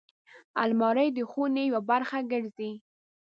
الماري 0.63 1.07
د 1.15 1.19
خونې 1.31 1.63
یوه 1.69 1.81
برخه 1.89 2.17
ګرځي 2.31 2.71